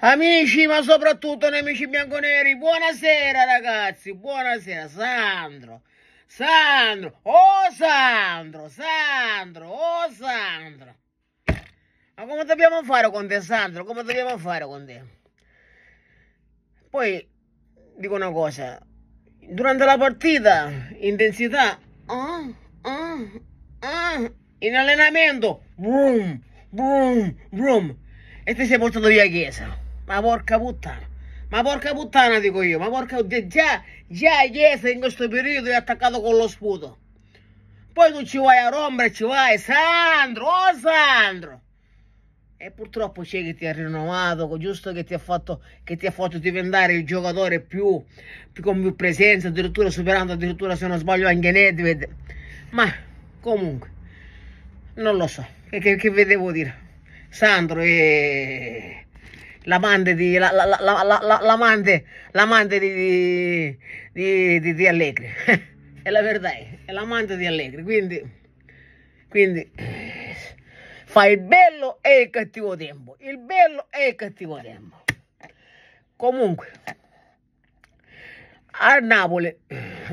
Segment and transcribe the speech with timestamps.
[0.00, 5.82] Amici, ma soprattutto nemici bianconeri, buonasera ragazzi, buonasera, Sandro,
[6.24, 10.94] Sandro, oh Sandro, Sandro, oh Sandro.
[12.14, 13.84] Ma come dobbiamo fare con te, Sandro?
[13.84, 15.02] Come dobbiamo fare con te?
[16.88, 17.28] Poi,
[17.96, 18.80] dico una cosa,
[19.50, 20.70] durante la partita,
[21.00, 21.76] intensità,
[22.06, 22.48] ah,
[22.82, 23.16] ah,
[23.80, 27.96] ah, in allenamento, boom, boom, boom,
[28.44, 29.86] e ti sei portato via chiesa.
[30.08, 31.06] Ma porca puttana.
[31.50, 36.22] Ma porca puttana dico io, ma porca già, già Chiesa in questo periodo è attaccato
[36.22, 36.98] con lo sputo.
[37.92, 41.60] Poi tu ci vai a rompere, ci vai, Sandro, oh Sandro.
[42.56, 46.10] E purtroppo c'è che ti ha rinnovato, giusto che ti ha fatto, che ti ha
[46.10, 48.02] fatto diventare il giocatore più,
[48.50, 52.08] più con più presenza, addirittura superando addirittura se non sbaglio anche Nedved.
[52.70, 52.90] Ma
[53.40, 53.90] comunque,
[54.94, 56.86] non lo so, che, che, che vedevo dire.
[57.28, 59.04] Sandro è
[59.68, 63.78] l'amante di, la, la, la, l'amante, l'amante di,
[64.12, 65.28] di, di, di Allegri.
[66.02, 67.82] è la verità, è l'amante di Allegri.
[67.82, 68.22] Quindi,
[69.28, 69.70] quindi
[71.04, 73.16] fa il bello e il cattivo tempo.
[73.20, 75.04] Il bello e il cattivo tempo.
[76.16, 76.72] Comunque,
[78.70, 79.54] a Napoli,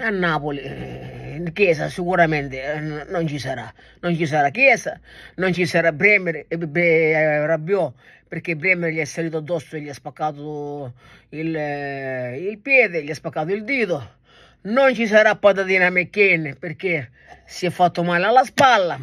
[0.00, 4.98] a Napoli, in Chiesa sicuramente non ci sarà, non ci sarà Chiesa,
[5.36, 7.94] non ci sarà Bremer e Rabiot
[8.26, 10.92] perché Bremer gli è salito addosso e gli ha spaccato
[11.30, 14.16] il, il piede, gli ha spaccato il dito.
[14.62, 17.10] Non ci sarà Patatina McKen perché
[17.44, 18.98] si è fatto male alla spalla.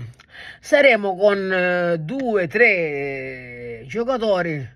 [0.60, 4.68] Saremo con eh, due, tre giocatori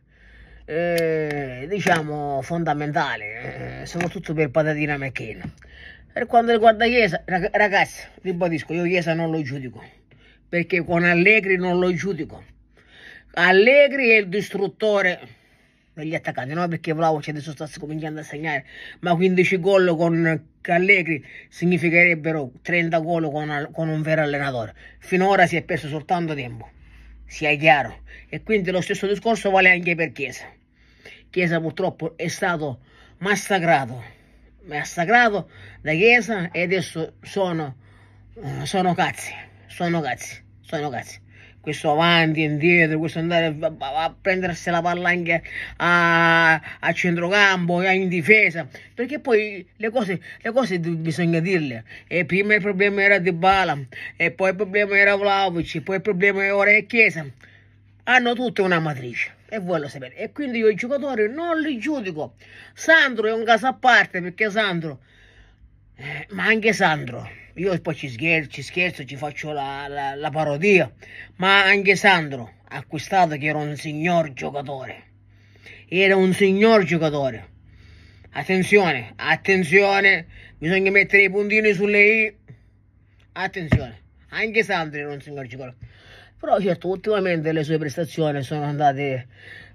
[0.66, 5.42] eh, diciamo fondamentali, eh, soprattutto per Patatina McKen.
[6.16, 9.84] Per quanto riguarda Chiesa, ragazzi, ribadisco, io Chiesa non lo giudico,
[10.48, 12.42] perché con Allegri non lo giudico.
[13.34, 15.20] Allegri è il distruttore
[15.92, 16.70] degli attaccanti, no?
[16.70, 18.66] Perché Vlaovic adesso sta cominciando a segnare,
[19.02, 24.74] ma 15 gol con Allegri significherebbero 30 gol con, con un vero allenatore.
[25.00, 26.72] Finora si è perso soltanto tempo,
[27.26, 28.04] sia chiaro.
[28.30, 30.46] E quindi lo stesso discorso vale anche per Chiesa.
[31.30, 32.80] Chiesa purtroppo è stato
[33.18, 34.02] massacrato,
[34.66, 35.50] massacrato
[35.82, 37.76] da Chiesa e adesso sono,
[38.42, 39.34] eh, sono cazzi,
[39.68, 41.24] sono cazzi, sono cazzi
[41.66, 45.42] questo avanti e indietro, questo andare a, a, prendersi la palla anche
[45.78, 51.84] a, a centrocampo, in difesa, perché poi le cose, le cose bisogna dirle.
[52.08, 53.80] E prima il problema era Di Bala,
[54.16, 57.26] e poi il problema era Vlaovic, poi il problema ora è Chiesa.
[58.06, 60.16] Hanno tutte una matrice e voi lo sapete.
[60.16, 62.36] E quindi io i giocatori non li giudico.
[62.74, 65.00] Sandro è un caso a parte perché Sandro,
[65.96, 70.30] eh, ma anche Sandro io poi ci scherzo, ci, scherzo, ci faccio la, la, la
[70.30, 70.92] parodia,
[71.38, 75.04] ma anche Sandro ha acquistato che era un signor giocatore,
[75.88, 77.54] era un signor giocatore.
[78.32, 80.26] Attenzione, attenzione,
[80.58, 82.36] bisogna mettere i puntini sulle i.
[83.32, 85.78] Attenzione, anche Sandro era un signor giocatore.
[86.46, 89.26] Però certo, ultimamente le sue prestazioni sono andate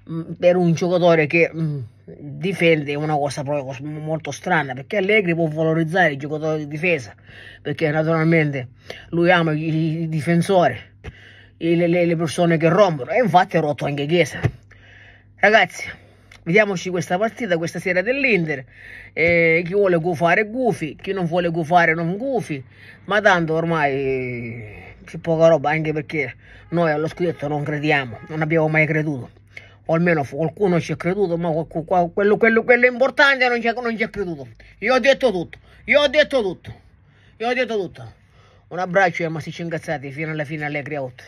[0.04, 1.50] mh, per un giocatore che...
[1.52, 1.84] Mh,
[2.18, 7.14] difende una cosa proprio molto strana perché Allegri può valorizzare i giocatori di difesa
[7.62, 8.68] perché naturalmente
[9.10, 10.76] lui ama i, i difensori
[11.56, 14.40] le, le, persone che rompono e infatti ha rotto anche Chiesa.
[15.36, 15.88] Ragazzi
[16.42, 18.64] vediamoci questa partita questa sera dell'Inter
[19.12, 22.60] chi vuole gufare gufi chi non vuole gufare non gufi
[23.04, 26.34] ma tanto ormai c'è poca roba anche perché
[26.70, 29.38] noi allo scudetto non crediamo non abbiamo mai creduto
[29.90, 33.66] o almeno qualcuno ci ha creduto, ma quello, quello, quello importante non ci,
[34.04, 34.46] ha creduto.
[34.78, 36.80] Io ho detto tutto, io ho detto tutto,
[37.38, 38.12] io ho detto tutto.
[38.68, 41.24] Un abbraccio e ma si ci incazzati fino alla fine alle creaute.